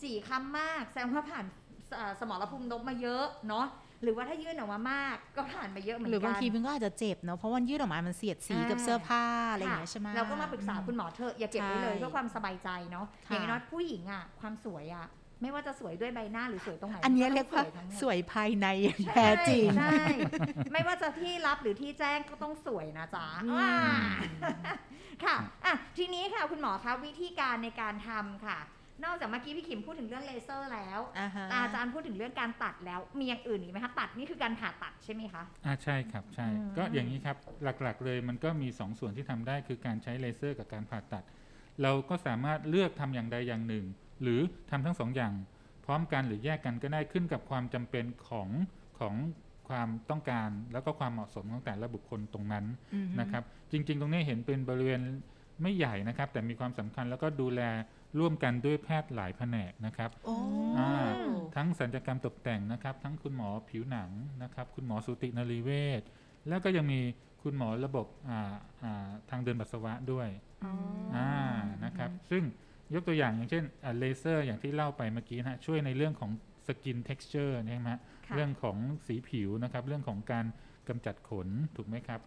[0.02, 1.44] สี่คำมากแสดงว่าผ่าน
[1.96, 3.66] เอ่อสมรภูมิลบมาเยอะเนาะ
[4.04, 15.06] หรือว่าถ้ายื่นออกมามากก็ผ่านมาเยอะเหมือนหกันรือบางทีมันก็อาจจะเจ็บเนาะเพราะวันยืดออกมามันเสียดสีอ่ากับเสื้อผ้าอะไรอย่างเงี้ยใช่ไหมเราก็มาปรึกษาคุณหมอเถอะอย่าเก็บไว้เลยใช่เพื่อความสบายใจเนาะค่ะอย่างน้อยผู้หญิงอะความสวยอะ
[15.42, 20.04] ไม่ว่าจะสวยด้วยใบหน้าหรือสวยตรงไหน อันเนี้ยเรียกว่าทั้งหมดสวยภายในอย่างแท้จริงใช่ใช่
[20.72, 23.72] ไม่ว่าจะที่รับหรือที่แจ้งก็ต้องสวยนะจ๊ะอืมว้า
[25.24, 28.58] ค่ะอะทีนี้ค่ะคุณหมอคะวิธีการในการทำค่ะ
[29.04, 41.24] นอกจากเมื่อกี้พี่ขิมพูดถึงเรื่องเลเซอร์แล้วอ่าฮะอาจารย์พูดถึงเรื่องการตัดแล้ว มีอย่างอื่นอีกไหมคะตัดนี่คือการผ่าตัดใช่ไหมคะอ่าใช่ครับใช่อืมก็อย่างนี้ครับหลักๆเลยมันก็มี 2 ส่วนที่ทำได้คือการใช้เลเซอร์กับการผ่าตัด
[41.82, 43.84] เราก็สามารถเลือกทำอย่างใดอย่างหนึ่ง
[44.22, 45.32] หรือทำทั้งสองอย่าง
[45.84, 48.48] พร้อมกันหรือแยกกันก็ได้ขึ้นกับความจำเป็นของ
[48.98, 49.14] ของ
[49.68, 55.00] ความต้องการแล้วก็ความเหมาะสมของแต่ละบุคคลตรงนั้นอืมนะครับ จริง ๆ ตรงนี้เห็นเป็นบริเวณ
[55.62, 57.60] ไม่ใหญ่นะครับ แต่มีความสำคัญแล้วก็ดูแล
[58.18, 60.34] ร่วมกันด้วยแพทย์หลายแผนกนะครับโอ้
[60.78, 60.90] อ่า
[61.56, 64.10] ทั้งศัลยกรรมตกแต่งนะครับ ทั้งคุณหมอผิวหนัง
[64.42, 66.02] นะครับ คุณหมอสูตินรีเวช
[66.48, 67.00] แล้วก็ยังมี
[67.42, 68.40] คุณหมอระบบอ่า
[68.84, 70.28] อ่าทางเดินปัสสาวะด้วย
[70.64, 70.72] อ๋อ
[71.16, 71.30] อ่า
[71.84, 72.42] นะครับ ซึ่ง
[72.94, 76.30] ยกตัวอย่างอย่างเช่นอ่าเลเซอร์อย่างที่เล่าไปเมื่อกี้นะฮะช่วยในเรื่องของ
[76.66, 80.46] skin texture นะฮะค่ะเรื่องของสีผิวนะครับ เรื่องของการ
[80.88, 82.20] กำจัดขนถูกไหมครับ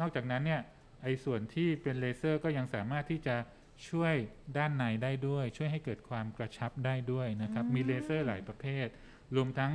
[0.00, 0.60] นอกจากนั้นเนี่ย
[1.02, 3.36] ไอ้ส่วนที่เป็นเลเซอร์ก็ยังสามารถที่จะ
[3.88, 4.14] ช่วย
[4.56, 8.86] ด้านในได้ด้วย ช่วยให้เกิดความกระชับได้ด้วยนะครับ มีเลเซอร์หลายประเภท
[9.36, 9.72] รวมทั้ง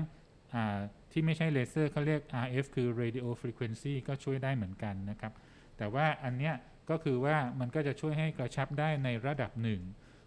[0.54, 0.80] อ่า
[1.12, 5.34] ที่ไม่ใช่เลเซอร์เขาเรียก RF คือ radio frequency ก็ช่วยได้เหมือนกันนะครับ
[5.78, 6.56] แต่ว่าอันเนี้ย
[6.90, 9.82] ก็คือว่ามันก็จะช่วยให้กระชับได้ในระดับหนึ่ง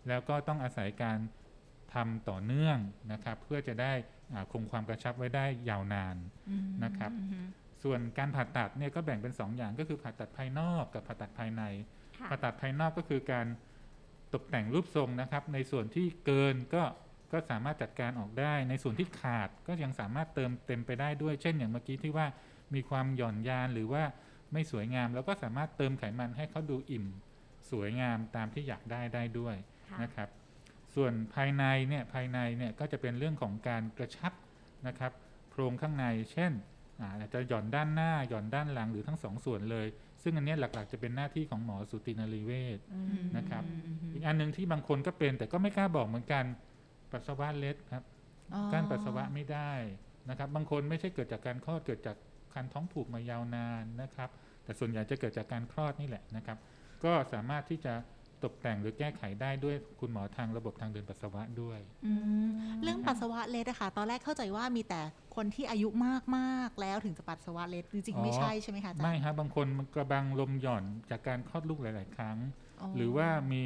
[0.08, 1.18] แล้วก็ต้องอาศัยการ
[1.94, 2.78] ทำต่อเนื่อง
[3.12, 3.92] นะครับ เพื่อจะได้
[4.32, 6.16] อ่าคงความกระชับไว้ได้ยาวนาน
[6.48, 7.46] อืมนะครับอืม
[7.82, 11.62] ส่วนการผ่าตัดเนี่ยก็แบ่งเป็น2อย่างก็คือผ่าตัดภายนอกกับผ่าตัดภายใน
[12.18, 13.46] ค่ะผ่าตัดภายนอกก็คือการ
[14.34, 16.82] ตกแต่งรูปทรงนะครับ ในส่วนที่เกินก็
[17.32, 22.26] ก็สามารถจัดการออกได้ ในส่วนที่ขาดก็ยังสามารถเติมเต็มไปได้ด้วย เช่น อย่างเมื่อกี้ที่ว่า
[22.74, 24.04] มีความหย่อนยานหรือว่า
[24.52, 27.06] ไม่สวยงาม แล้วก็สามารถเติมไขมันให้เขาดูอิ่ม
[27.70, 29.56] สวยงามตามที่อยากได้ได้ด้วย
[29.90, 30.28] ค่ะนะครับ
[30.94, 34.32] ส่วนภายในเนี่ยภายในเนี่ยก็จะเป็นเรื่องของการกระชับ
[34.86, 35.12] นะครับ
[35.50, 36.52] โครงข้างใน เช่น
[37.00, 39.86] อาอาจจะหย่อนด้านหน้าหย่อนด้านหลังหรือทั้งสองส่วนเลย
[40.22, 46.44] ซึ่งอันเนี้ยหลักๆจะเป็นหน้าที่ของหมอสูตินรีเวชอืมนะครับอืมอืมอีกอันหนึ่งที่บางคนก็เป็น แต่ก็ไม่กล้าบอกเหมือนกัน
[47.12, 48.02] ปัสสาวะเล็ดครับ
[48.54, 49.72] อ๋อกั้นปัสสาวะไม่ได้
[50.30, 52.16] นะครับ บางคนไม่ใช่เกิดจากการคลอดเกิดจาก
[52.54, 54.28] คันท้องผูกมายาวนานนะครับ
[54.64, 56.58] แต่ส่วนใหญ่จะเกิดจากการคลอดนี่แหละนะครับ
[57.04, 57.94] ก็สามารถที่จะ
[58.44, 62.12] ตกแต่งหรือแก้ไขได้ด้วยคุณหมอทางระบบทางเดินปัสสาวะด้วยอื
[62.46, 62.48] ม
[62.82, 65.00] เรื่องปัสสาวะเล็ดอะค่ะ ตอนแรกเข้าใจว่ามีแต่
[65.36, 65.88] คนที่อายุ
[66.36, 72.38] มากๆแล้วถึงจะปัสสาวะเล็ดจริงอ๋อๆไม่ใช่ใช่ไหมคะอาจารย์ไม่ครับบางคนมันกระบังลมหย่อนจากการคลอดลูกหลาย ๆ ครั้ง
[72.96, 73.62] หรือว่ามี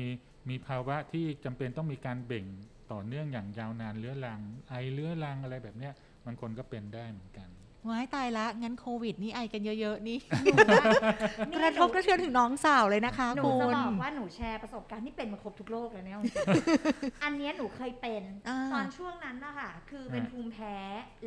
[0.48, 2.46] มีภาวะที่จำเป็นต้องมีการเบ่ง
[2.92, 5.92] ต่อเนื่องอย่างยาวนานเรื้อรัง ไอเรื้อรังอะไรแบบเนี้ย
[6.26, 7.48] บางคนก็เป็นได้เหมือนกัน
[7.90, 10.84] ว้ายตายละงั้นโควิด นี่ไอกันเยอะๆ นี่หนูว่า
[11.46, 20.76] กนี่ระทบกระเทือนถึงน้องสาวเลยนะคะหนูคุจะณบอกว่าหนูแชร์ประสบการณ์ที่เป็นมาครบทุกโรคเลยเนี่ยจริงๆอันเนี้ยหนูเคยเป็นอ่าตอนช่วงนั้นนะคะคือเป็นฮะภูมิแพ้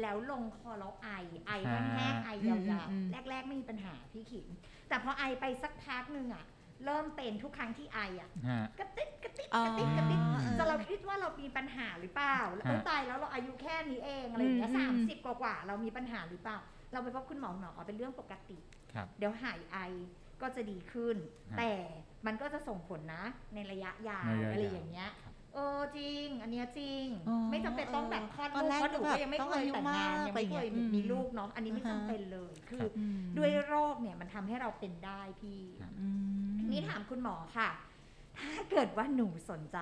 [0.02, 1.10] แล้วลงคอแล้วไอ
[1.48, 4.48] ไอฮะแห้งๆไอยาวอืมๆแรก ๆ ไม่มีปัญหาพี่ขิม
[4.90, 6.46] แต่พอไอไปสักพักหนึ่งอะ
[6.86, 16.58] เริ่มเป็นทุกครั้งที่ไออะฮะกระติกกระติกอ๋อกระติกกระติกเออจะเราคิดว่าเรามีปัญหาหรือเปล่าแล้วฮะเอ้ยตายแล้วเราอายุแค่นี้เองอะไรอย่างเงี้ยอืมสามอืสิบมกว่าๆเรามีปัญหาหรือเปล่า
[16.94, 18.58] เราไปพบคุณหมอหมอเป็นเรื่องปกติ
[18.94, 19.78] ครับเดี๋ยวหายไอ
[20.42, 21.16] ก็จะดีขึ้น
[21.52, 21.72] ฮะแต่
[22.26, 36.08] มันก็จะส่งผลนะในระยะยาวในระยะอะไรยาวอย่างเงี้ยครับ เออจริง อันเนี้ยจริง อ๋อไม่จำเป็นต้องแบบคลอดตอนลูกแรกเพราะหนูก็ก็แบบยังไม่ต้องเคยอายุแต่งงานมากยังไม่เคยอะไรอย่างเงี้ยมีลูกเนาะอันนี้ไม่อ่าฮะ จำเป็นเลย คือครับอืมด้วยโรคเนี่ยมันทำให้เราเป็นได้พี่ครับอื
[36.48, 37.70] มทีนี้ถามคุณหมอค่ะ
[38.56, 39.78] ถ้าเกิดว่าหนูสนใจ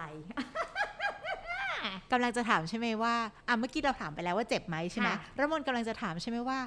[2.11, 3.13] กำลังจะถามใช่ไหมว่า
[3.47, 6.59] อะเมื่อกี้เราถามไปแล้วว่าเจ็บไหมใช่ไหมค่ะ ระมนกำลังจะถามใช่ไหมว่า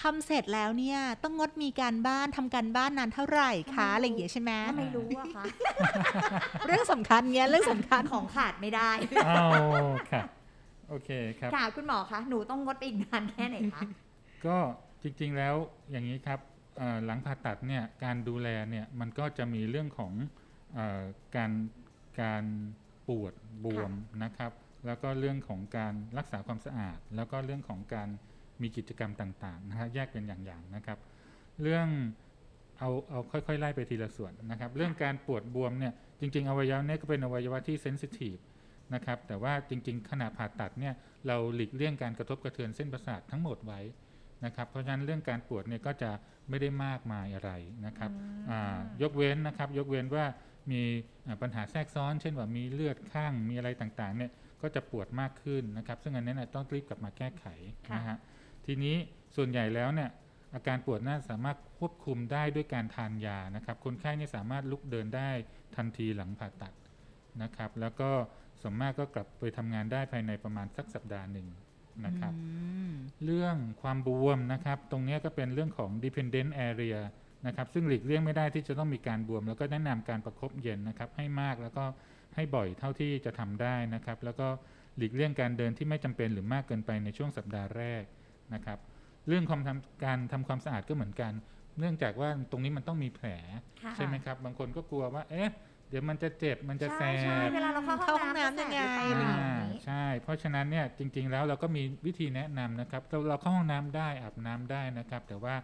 [0.00, 5.44] ทำเสร็จแล้วเนี่ยต้องงดมีการบ้านทำการบ้านนานเท่าไหร่คะอะไรอย่างเงี้ยใช่ไหมถ้าไม่รู้อะคะ
[6.66, 8.90] เรื่องสำคัญเงี้ยเรื่องสำคัญของขาดไม่ได้
[9.28, 9.58] อ้าว
[10.10, 10.22] ค่ะ
[10.88, 13.82] โอเคครับค่ะคุณหมอคะหนูต้องงดไปอีกนานแค่ไหนคะ
[14.46, 14.56] ก็
[15.02, 15.54] จริงๆแล้ว
[15.90, 16.40] อย่างนี้ครับ
[16.78, 20.12] เอ่อหลังผ่าตัดเนี่ยการดูแลเนี่ยมันก็จะมีเรื่องของ
[20.74, 21.02] เออ
[21.36, 21.52] การ
[22.22, 22.44] การ
[23.08, 23.32] ปวด
[23.64, 23.92] บวม
[24.24, 24.52] นะครับ
[24.86, 28.08] แล้วก็เรื่องของการรักษาความสะอาด แล้วก็เรื่องของการ
[28.62, 30.98] มีกิจกรรมต่างๆนะฮะแยกเป็นอย่างๆนะครับ
[31.62, 31.86] เรื่อง
[32.78, 38.36] เอาเอาค่อยๆไล่ไปทีละส่วนนะครับ เรื่องการปวดบวมเนี่ยจริง ๆ อวัยวะเนี่ยก็เป็นอวัยวะที่เซนซิทีฟ
[38.94, 40.94] นะครับแต่ว่าจริง ๆ ขณะผ่าตัดเนี่ย
[41.26, 43.80] เราหลีกเลี่ยงการกระทบกระเทือนเส้นประสาททั้งหมดไว้
[44.44, 46.10] นะครับ เพราะฉะนั้นเรื่องการปวดเนี่ยก็จะ
[46.48, 47.50] ไม่ได้มากมายอะไร
[47.86, 48.10] นะครับ
[48.50, 50.24] อ่ายกเว้นนะครับยกเว้นว่า
[50.70, 50.82] มี
[51.26, 54.30] อ่าปัญหาแทรกซ้อน เช่นว่ามีเลือดข้างมีอะไรต่างๆเนี่ย
[54.62, 57.46] ก็จะปวดมากขึ้นนะครับ ซึ่งอันนี้นะต้องรีบกลับมาแก้ไข
[57.88, 58.18] ค่ะนะฮะ
[58.70, 58.96] ทีนี้
[59.36, 60.10] ส่วนใหญ่แล้วเนี่ย
[60.54, 65.30] อาการปวดน่าสามารถควบคุมได้ด้วยการทานยานะครับ คนไข้เนี่ยสามารถลุกเดินได้
[65.76, 66.72] ทันทีหลังผ่าตัด
[67.42, 68.10] นะครับ แล้วก็
[68.60, 71.46] ส่วนมากก็กลับไปทำงานได้ภายในประมาณสักสัปดาห์หนึ่ง
[72.06, 72.50] นะครับอื
[72.90, 72.92] ม
[73.24, 76.98] เรื่องความบวมนะครับ ตรงเนี้ยก็เป็นเรื่องของ dependent area
[77.46, 81.84] นะครับ ซึ่งหลีกเลี่ยงไม่ได้ที่จะต้องมีการบวม แล้วก็แนะนำการประคบเย็นนะครับ ให้มากแล้วก็
[82.34, 84.48] ให้บ่อยเท่าที่จะทำได้นะครับ แล้วก็
[84.96, 88.02] หลีกเลี่ยงการเดินที่ไม่จำเป็นหรือมากเกินไปในช่วงสัปดาห์แรก
[88.54, 88.78] นะครับ
[89.28, 91.32] เรื่องความทำการทำความสะอาดก็เหมือนกัน
[91.78, 93.26] เนื่องจากว่าตรงนี้มันต้องมีแผล
[93.82, 95.52] ค่ะใช่ไหมครับ บางคนก็กลัวว่า เอ๊ะ
[95.88, 105.54] เดี๋ยวมันจะเจ็บมันจะแสใช่ใช่บเวลาเราเข้าเข้าห้ห้อองงน้ำน้ำยังไงจะแสบหรือเปล่าอ่าอย่างนี้ใช่ เพราะฉะนั้นเนี่ยจริง ๆ แล้วเราก็มีวิธีแนะนำนะครับ เราเราเข้าห้องน้ำได้อาบน้ำได้นะครับ แต่ว่า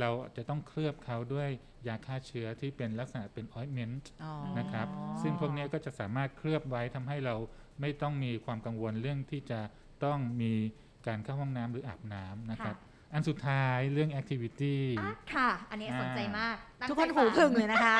[0.00, 1.48] เราจะต้องเคลือบเขาด้วย
[1.86, 4.86] ยาฆ่าเชื้อที่เป็นลักษณะเป็นออยเมนต์อ๋อนะครับ
[5.22, 7.34] ซึ่งพวกเนี้ยก็จะสามารถเคลือบไว้ทำให้เรา
[7.80, 9.60] ไม่ต้องมีความกังวลเรื่องที่จะ
[10.04, 10.52] ต้องมี
[11.06, 12.76] การเข้าห้องน้ำหรืออาบน้ำนะครับ
[13.12, 17.98] อันสุดท้ายเรื่อง activity อะค่ะ อันนี้อ่าสนใจมากตั้งทุกคนใจหูฟังพึ่งเลยนะคะ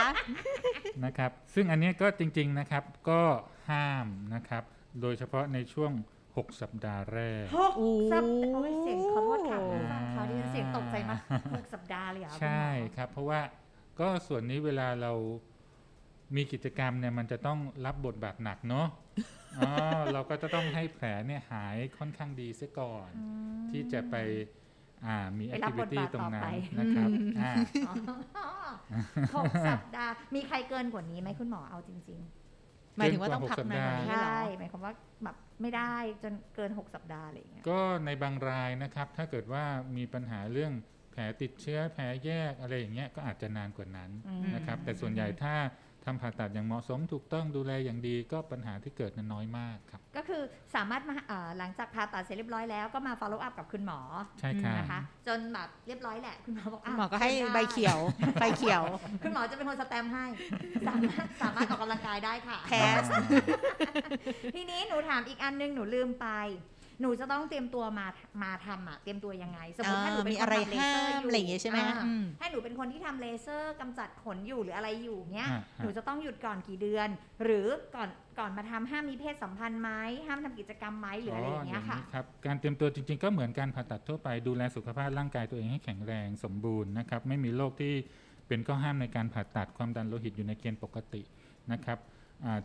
[1.05, 3.23] นะครับ ซึ่งอันเนี้ยก็จริง ๆนะครับ ก็
[3.71, 4.63] ห้ามนะครับ
[5.01, 5.93] โดยเฉพาะในช่วง
[6.27, 11.21] 6 สัปดาห์แรกหกโอ้สัปดาห์โอ้ยเสียงขอโทษค่ะโอ้คุณผู้ฟังเขาดิฉันเสียงตกใจมาก
[11.55, 13.41] หกสัปดาห์เลยเหรอใช่คุณหมอครับ เพราะว่า
[14.01, 15.13] ก็ส่วนนี้เวลาเรา
[16.37, 18.87] มีกิจกรรมเนี่ยมันจะต้องรับบทบาทหนักเนาะ
[19.59, 19.71] อ๋อ
[20.13, 23.11] เราก็จะต้องให้แผลเนี่ยหายค่อนข้างดีเสียก่อน
[23.71, 24.17] ที่จะไป
[25.07, 27.53] อ่ามีไปรับบท activity บาทตรงนั้ต่นอไปนะครับอืมอ่า
[27.89, 27.95] อ๋อ
[29.37, 32.21] หกสัปดาห์มีใครเกินกว่านี้ไหมคุณหมอเอาจริง
[32.97, 34.93] หมายถึงว่าต้องพักนานกว่าๆนี้เหรอใช่หมายความว่า
[35.25, 39.65] แบบไม่ได้จนเกิน 6 สัปดาห์อะไรอย่างเงี้ยก็ในบางรายนะครับ ถ้าเกิดว่า
[39.97, 40.73] มีปัญหาเรื่อง
[41.11, 45.55] แผลติดเชื้อแผลแยกอะไรอย่างเงี้ยก็อาจจะนานกว่านั้นอืมนะครับ แต่ส่วนใหญ่ถ้า
[46.09, 50.43] ทำผ่าตัดอย่างเหมาะสมถูกต้องดูแลอย่างดีก็ปัญหาที่เกิดนั้นน้อยมากครับ ก็คือ
[50.75, 54.01] สามารถมาเอ่อหลังจากผ่าตัดเสร็จเรียบร้อยแล้วก็มา follow up กับคุณหมอ
[54.41, 57.99] ใช่ครับนะคะ จนแบบเรียบร้อยแหละคุณหมอบอกคุณะหมอก็ให้ชิญได้ใบเขียว
[58.41, 58.83] ใบเขียว
[59.23, 60.27] คุณหมอจะเป็นคนสแตมป์ให้
[60.87, 62.83] สามารถสามารถออกกำลังกายได้ค่ะแพ้
[64.55, 66.29] ทีนี้หนูถามอีกอันนึงหนูลืมไป
[67.01, 68.07] หนูจะต้องเตรียมตัวมา
[68.43, 77.09] มาทำอะเตรียมตัวยังไง สมมติถ้าหนูเป็นมีคนอะไรทำเลเซอร์ห้ามอยู่อะไรอย่างเงี้ยใช่ไหมอ่าอืมให้หนูเป็นคนที่ทำเลเซอร์กำจัดขนอยู่หรืออะไรอยู่เนี้ยอ่าหนูจะต้องหยุดก่อนกี่เดือน
[77.45, 78.09] หรือก่อน
[78.39, 79.91] ก่อนมาทำห้ามมีเพศสัมพันธ์ไหม
[80.27, 87.95] ห้ามทำกิจกรรมไหมหรืออะไรอย่างเงี้ยค่ะครับการเตรียมตัวจริง ๆ ก็เหมือนการผ่าตัดทั่วไปดูแลสุขภาพร่างกายตัวเองให้แข็งแรงสมบูรณ์นะครับไม่มีโรคที่
[88.49, 91.23] เป็นข้อห้ามในการผ่าตัดความดันโลหิตอยู่ในเกณฑ์ปกติ
[91.73, 92.17] นะครับอ่า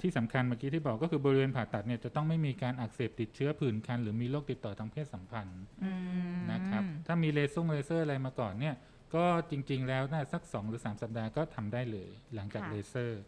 [0.02, 5.92] ที่สำคัญเมื่อกี้ที่บอกก็คือบริเวณผ่าตัดเนี่ยจะต้องไม่มีการอักเสบติดเชื้อผื่นคัน หรือมีโรคติดต่อทางเพศสัมพันธ์อื
[6.34, 8.76] มนะครับถ้ามีเลเซอร์เลเซอร์อะไรมาก่อนเนี่ย
[9.16, 13.22] ก็จริง ๆ แล้วน่าสัก 2 หรือ 3 สัปดาห์ก็ทำได้เลย หลังจากค่ะเลเซอร์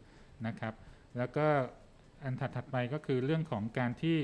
[0.46, 0.74] นะครับ
[1.18, 1.46] แล้วก็
[2.24, 4.18] อันถัดๆไปก็คือเรื่องของการที่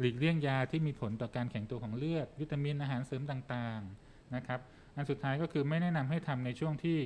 [0.00, 4.60] หลีกเลี่ยงยาที่มีผลต่อการแข็งตัวของเลือด วิตามินอาหารเสริมต่างๆนะครับ
[4.96, 6.98] อันสุดท้ายก็คือไม่แนะนำให้ทำในช่วงที่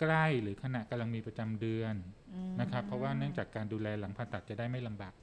[0.00, 1.94] ใกล้หรือขณะกำลังมีประจำเดือน
[2.34, 5.14] อืมนะครับ เพราะว่าเนื่องจากการดูแลหลังผ่าตัดจะได้ไม่ลำบาก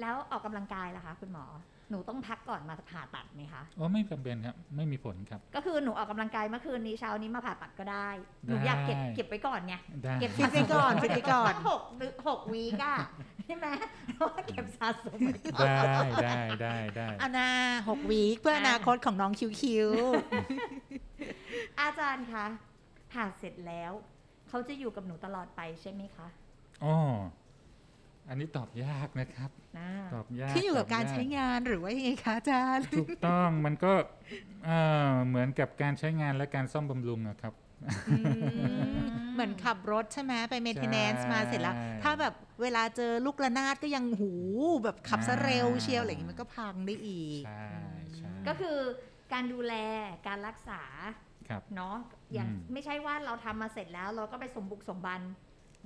[0.00, 1.46] แล้วออกกำลังกายล่ะคะ คุณหมอ
[1.90, 8.08] หนูต้องพักก่อนมาผ่าตัดไหมคะโอ้ไม่จำเป็นครับไม่มีผลครับ ก็คือหนูออกกำลังกายเมื่อคืนนี้เช้านี้มาผ่าตัดก็ได้
[8.46, 12.96] หนูอยากเก็บได้เก็บไว้ก่อนไงได้เก็บฟิตไว้ก่อนฟิตไว้ก่อนหกหรือหกวีกอะ
[13.46, 13.66] ใช่ไหม
[14.14, 17.48] เพราะว่าเก็บสะสมไว้ก่อนได้ได้ได้ได้อานา
[17.88, 19.88] หกวีคเพื่ออนาคตของน้องคิวคิว
[21.80, 22.46] อาจารย์คะ
[23.12, 23.92] ผ่าเสร็จแล้ว
[24.54, 26.28] เขาจะอยู่กับหนูตลอดไปใช่ไหมคะ
[26.84, 26.94] อ๋อ
[28.28, 33.92] อันนี้ตอบยากนะครับนะตอบยากขึ้นอยู่กับตการยใช้งานหรือว่ายังไงคะอาจารย์ถูกต้องมันก็
[34.64, 34.78] เอ่
[35.10, 37.54] อเหมือนกับการใช้งานและการซ่อมบำรุงอะครับ
[39.34, 44.32] เหมือนขับรถใช่ไหมไป maintenance มาเสร็จแล้วใช่ถ้าแบบเวลาเจอลูกระนาดก็ยังหู
[44.84, 47.66] แบบขับซะอ่าเร็วเชียวอะไรอย่างงี้มันก็พังได้อีกใช่
[48.16, 48.78] ใช่ก็คือ
[49.32, 49.74] การดูแล
[50.26, 51.23] การรักษาครับ
[51.76, 51.96] เนาะ
[52.32, 55.20] อย่างอืมไม่ใช่ว่าเราทำมาเสร็จแล้วเราก็ไปสมบุกสมบัน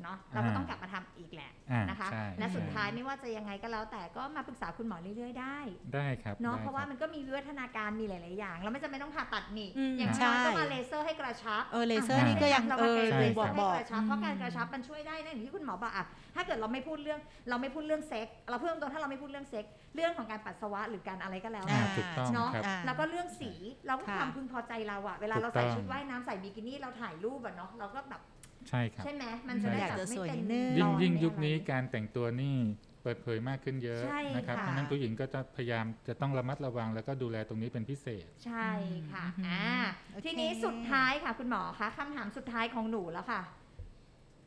[0.02, 5.58] เนาะเราก็อ่าต้องกลับมาทำอีกแหละอ่านะคะใช่และสุดใช่ท้ายไม่ว่าจะยังไงก็แล้ว แต่ก็มาปรึกษาคุณหมอเรื่อยๆ ได้
[5.94, 23.52] ได้ครับเนาะได้เพราะว่าคบมันก็มีวิวัฒนาการมีหลายๆอย่าง เราไม่จำเป็นต้องผ่าตัดนี่อืมอย่างใช่น้อยก็มาเลเซอร์ให้กระชับเออเลเซอร์นี่ก็ยังเราเอมาอเลบเซออกร์ให้บอกกระชับเพราะการกระชับมันช่วยได้นะอย่างที่คุณหมอบอกอะถ้าเกิดเราไม่พูดเรื่องเราไม่พูดเรื่องเซ็กเราเพิ่มตรงถ้าเราไม่พูดเรื่องเซ็กเรื่องของการปัสสาวะหรือการอะไรก็แล้วอ่าแต่ถูกต้องเนาะครับอ่าแล้วก็เรื่องสี
[23.86, 28.22] เราก็ค่ะความพึงพอใจเราอะเวลาถูกเราใส่ต้องชุดว่ายน้ำใส่บิกินี่เราถ่ายรูปอะเนาะเราก็แบบ
[28.68, 32.56] ใช่ครับใช่ไหมมันจะได้อยากแบบจะไม่สวยเป็นนิดนึงยิ่งรอยิ่งไม่ยุคนี้อะไรการแต่งตัวนี่
[33.02, 38.68] เปิดเผยมากขึ้นเยอะใช่นะครับค่ะเพราะฉะนั้นผู้หญิงก็จะพยายามจะต้องระมัดระวังแล้วก็ดูแลตรงนี้เป็นพิเศษ ใช่
[39.12, 39.66] ค่ะอืมอ่า
[40.12, 43.40] โอเคทีนี้สุดท้ายค่ะคุณหมอคะคำถามสุดท้ายของหนูแล้วค่ะ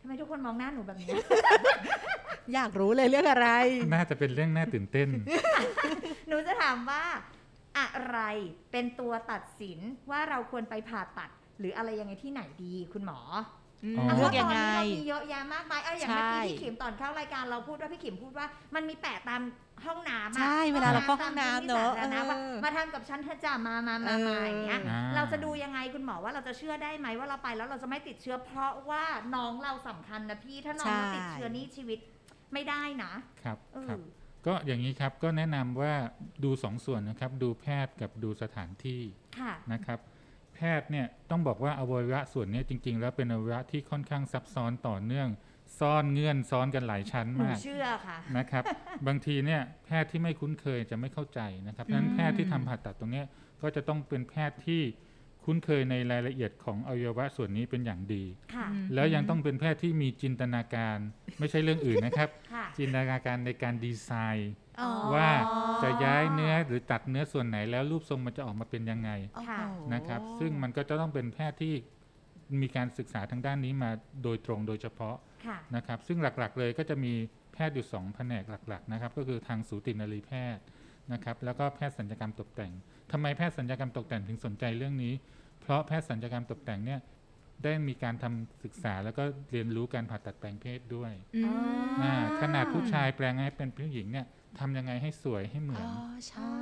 [0.02, 1.08] ทำไมทุกคนมองหน้าหนูแบบนี้
[2.54, 3.50] อยากรู้เลยเรื่องอะไร
[3.94, 5.10] น่าจะเป็นเรื่องน่าตื่นเต้น
[6.28, 7.04] หนูจะถามว่า
[7.80, 8.20] อะไร
[8.72, 13.61] เป็นตัวตัดสินว่าเราควรไปผ่าตัด หรืออะไรยังไงที่ไหนดีคุณหมออืมอ๋อ
[14.18, 19.42] เลือกยังไงพราะตอนนี้เรามีเยอะแยะมากมายเอออย่างเมื่อกี้ใช่พี่ขิมตอนเข้ารายการเราพูดว่าพี่ขิมพูดว่ามันมีแปะตาม
[19.86, 29.04] ห้องน้ำอะใช่เวลาเราเข้าห้องน้ำเนอะตมที่สธรณว่าเออมาทำกับฉันเธอะจ้ามามามาเออมาอย่างเงี้ยอ่าเราจะดูยังไงคุณหมอว่าเราจะเชื่อได้ไหมว่าเราไปแล้วเราจะไม่ติดเชื้อ เพราะว่า
[29.36, 32.00] น้องเราสำคัญนะพี่ถ้าน้องเราติดเชื้อนี่ชีวิต
[32.54, 33.12] ไม่ได้นะ
[33.44, 34.04] ครับเอครับอ
[34.48, 35.94] ก็อย่างนี้ครับก็แนะนำว่า
[36.44, 39.02] ดูสองส่วนนะครับ ดูแพทย์กับดูสถานที่
[39.40, 45.30] ค่ะนะครับแพทย์เนี่ยต้องบอกว่าอวัยวะส่วนเนี้จริง ๆ แล้วเป็นอวัยวะที่ค่อนข้างซับซ้อนต่อเนื่อง
[45.80, 48.64] ซ่อนเงื่อนซ้อนกันหลายชั้นหนูมากเชื่อค่ะนะครับ
[49.08, 53.26] บางทีเนี่ยแพทย์ที่ไม่คุ้นเคยจะไม่เข้าใจนะครับเพราะฉะนั้นแพทย์ที่ทำผ่าตัดตรงเนี้ย
[53.62, 54.82] ก็จะต้องเป็นแพทย์ที่
[55.44, 58.24] คุ้นเคยในรายละเอียดของอวัยวะส่วนนี้เป็นอย่างดี
[58.56, 60.98] ค่ะอืมแล้วยังต้องเป็นแพทย์ที่มีจินตนาการ
[61.40, 64.61] ไม่ใช่เรื่องอื่นนะครับค่ะจินตนาการในการดีไซน์อ๋อ
[65.14, 65.30] ว่า
[65.84, 69.12] จะย้ายเนื้อหรือตัดเนื้อส่วนไหนแล้วรูปทรงมันจะออกมาเป็นยังไง
[69.50, 71.74] ค่ะโอ้โหนะครับ ซึ่งมันก็จะต้องเป็นแพทย์ที่
[72.62, 73.90] มีการศึกษาทางด้านนี้มา
[74.24, 77.14] โดยตรงโดยเฉพาะค่ะนะครับ ซึ่งหลักๆเลยก็จะมี
[77.54, 80.64] แพทย์อยู่2แผนกหลัก ๆ นะครับ ก็คือทางสูตินรีแพทย์
[81.14, 82.72] นะครับ แล้วก็แพทย์สัญญกรรมตกแต่ง
[83.12, 85.14] ทำไมแพทย์สัญญกรรมตกแต่งถึงสนใจเรื่องนี้
[85.62, 87.00] เพราะแพทย์สัญญกรรมตกแต่งเนี่ย
[87.64, 94.26] ได้มีการทำศึกษาแล้วก็เรียนรู้การผ่าตัดแปลงเพศด้วยอืมอ่าขนาดผู้ชายแปลงให้เป็นผู้หญิงเนี่ย
[94.60, 95.90] ทำยังไงให้สวยให้เหมือ๋ออน
[96.28, 96.56] ใช่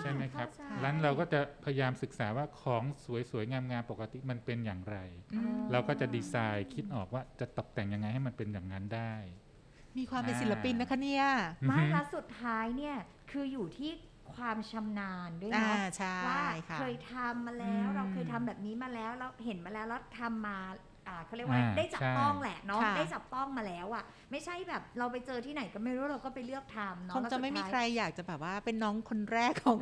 [0.00, 2.84] ใช่ไหมครับเข้าใจร้านเราก็จะพยายามศึกษาว่าของ
[3.30, 4.96] สวยๆงามๆปกติมันเป็นอย่างไร
[5.32, 9.14] อืมเราก็จะดีไซน์คิดออกว่าจะตกแต่งยังไงให้มันเป็นอย่างนั้นได้
[9.96, 11.24] มีความเป็นศิลปินนะคะเนี่ย
[11.62, 12.96] อือไม่ฮึและสุดท้ายเนี่ย
[13.30, 13.92] คืออยู่ที่
[14.34, 20.58] ความชำนาญด้วยอ่าเนาะใช่ว่าค่ะเคยทำมาแล้วอืมเราเคยทำแบบนี้มาแล้วเราเห็นมาแล้วแล้วทำมาอ่า
[21.24, 29.78] เขาเรียกว่าอ่าได้จับใช่ต้องแหละเนาะค่ะได้จับต้องมาแล้วอะ ไม่ใช่แบบเราไปเจอที่ไหนก็ไม่รู้เราก็ไปเลือกทำเนาะคงแล้วจะสุดไม่มีท้ายใครอยากจะแบบว่าเป็นน้องคนแรกของ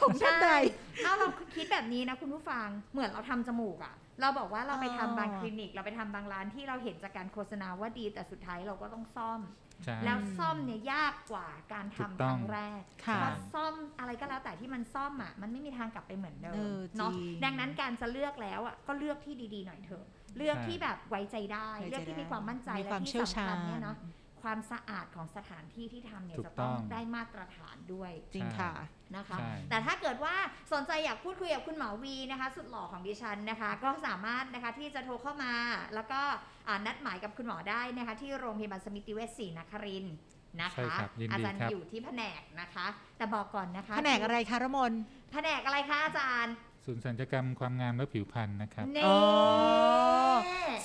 [0.00, 0.56] ของท่านใดใช่
[1.04, 9.40] เอาเราคิดแบบนี้นะคุณผู้ฟังเหมือนเราทำจมูกอะเราบอกว่าเราไปทำอ๋อบางคลินิก เราไปทำบางร้านที่เราเห็นจากการโฆษณาว่าดีแต่สุดท้ายเราก็ต้องซ่อม
[9.84, 20.04] ใช่แล้วซ่อมเนี่ยยากกว่าการถูกทำคต้องรั้งแรกค่ะเพราะซ่อมอะไรก็แล้วแต่ที่มันซ่อมอะมันไม่มีทางกลับไปเหมือนเดิเอมอเนาะจริงดังนั้นการจะเลือกแล้วอะก็เลือกที่ดีๆหน่อยเถอะ
[20.36, 23.96] เลือกที่แบบไว้ใจได้ไว้ใจเลือกที่มีความมั่นใจมีและความที่เชี่ยวสำชาคัญญเนี่ยเนาะ
[24.42, 28.72] ความสะอาดของสถานที่ที่ทำเนี่ยถูกจะต้องต้องได้มาตรฐานด้วยจริงค่ะ
[29.16, 30.34] นะคะใช่แต่ถ้าเกิดว่า
[30.72, 35.52] สนใจอยากพูดคุยกับคุณหมอวีนะคะ สุดหล่อของดิฉันนะคะ ก็สามารถนะคะที่จะโทรเข้ามา
[35.94, 36.20] แล้วก็
[36.68, 40.16] อ่านัดหมายกับคุณหมอได้นะคะ ที่โรงพยาบาลสมิติเวชศรีนครินทร์
[40.60, 42.86] นะใช่คะครับยินดีอาจารย์ครับอยู่ที่แผนกนะคะ
[43.18, 44.92] แต่บอกก่อนนะคะ แผนกอะไรคะระมน
[45.32, 49.18] แผนกอะไรคะอาจารย์ ศูนย์สัญญกรรมความงามและผิวพรรณนะครับเน่อ๋อ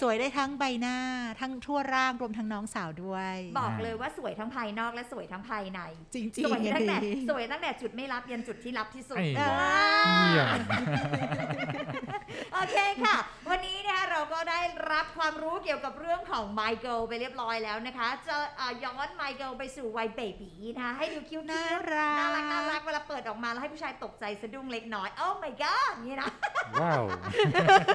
[0.01, 0.97] สวยได้ทั้งใบหน้า
[1.39, 5.79] ทั้งทั่วร่างรวมทั้งน้องสาวด้วย บอกเลยว่าสวยทั้งภายนอกและสวยทั้งภายใน
[6.13, 9.51] จริงสวยๆตั้งแต่ดีสวยตั้งแต่จุดไม่รับยันจุดที่รับที่สุดไอ้เออ
[10.07, 10.59] เยี่ยม
[12.53, 13.15] โอเคค่ะ
[13.49, 26.31] วันนี้นะคะเราก็ได้รับความรู้เกี่ยวกับเรื่องของ My Girl ไปเรียบร้อยแล้วนะคะ จะเอ่อย้อน My Girl ไปสู่วัยเบบีนะคะให้ดูคิ้วๆน่ารักน่ารักน่ารักเวลาเปิดออกมาแล้วให้ผู้ชายตกใจสะดุ้งเล็กน้อยโอ้ my god อย่างนี่นะ
[26.73, 27.01] ว้าว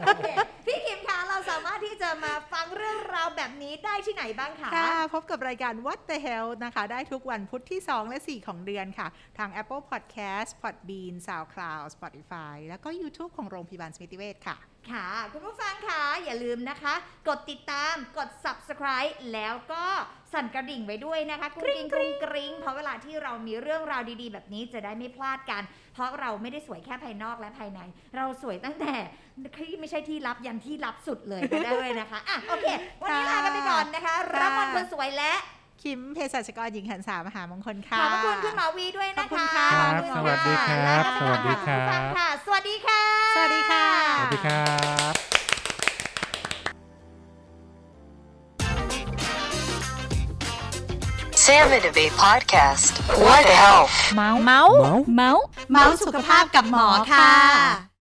[0.04, 0.26] โอเค
[0.66, 12.56] พี่คิมคะเราสามารถที่จะมาฟังเรื่องราวแบบนี้ได้ที่ไหนบ้างคะค่ะพบกับรายการ What the Hell นะคะ ได้ทุกวันพุธที่ 2 และ 4 ของเดือนค่ะ ทาง Apple Podcast Podbean SoundCloud Spotify
[12.68, 14.56] แล้วก็ YouTube ของโรงพยาบาลสมิติเวชค่ะ
[14.90, 16.94] ค่ะ คุณผู้ฟังค่ะอย่าลืมนะคะ
[17.28, 19.84] กดติดตามกด subscribe แล้วก็
[20.32, 25.62] สั่นกระดิ่งไว้ด้วยนะคะกรุ้งกริ้งกรุ้งกริ้งเพราะเวลาที่เรามีเรื่องราวดีๆ แบบนี้จะได้ไม่พลาดกัน
[25.94, 27.80] เพราะเราไม่ได้สวยแค่ภายนอกและภายใน
[28.16, 28.94] เราสวยตั้งแต่
[29.56, 32.66] ที่ไม่ใช่ที่ลับยันที่ลับสุดเลยก็ได้เลยนะคะอะโอเค
[33.02, 35.32] วันนี้ลากันไปก่อนนะคะ รับวันคนสวยและ
[35.82, 43.02] คิมเภสัชกรหญิงหันสามหามงคลค่ะ ขอบพระคุณคุณหมอวีด้วยนะขอบคุณคะค่ะขอณครับ สวัสดีครับลากันไปก่อนสวัสดีครับณผู้ฟังค่ะสวัสดีค่ะ
[43.36, 43.84] สวัสดีค่ะ
[44.18, 44.64] สวัสดีครั
[45.12, 45.14] บ
[51.46, 52.84] Sam and Abe Podcast.
[53.24, 53.92] What the health?
[54.14, 54.74] เมาส์เมาส์
[55.16, 57.30] เมาส์เมาส์สุขภาพกับหมอค่ะ